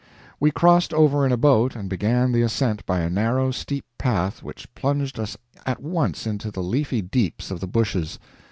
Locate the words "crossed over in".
0.49-1.31